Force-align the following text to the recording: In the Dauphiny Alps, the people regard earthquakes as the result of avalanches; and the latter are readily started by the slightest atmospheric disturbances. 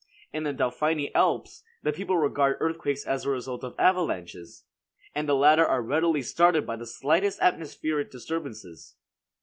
In 0.33 0.45
the 0.45 0.51
Dauphiny 0.51 1.11
Alps, 1.13 1.61
the 1.83 1.93
people 1.93 2.17
regard 2.17 2.57
earthquakes 2.59 3.05
as 3.05 3.21
the 3.21 3.29
result 3.29 3.63
of 3.63 3.75
avalanches; 3.77 4.63
and 5.13 5.29
the 5.29 5.35
latter 5.35 5.63
are 5.63 5.83
readily 5.83 6.23
started 6.23 6.65
by 6.65 6.75
the 6.75 6.87
slightest 6.87 7.39
atmospheric 7.39 8.09
disturbances. 8.09 8.95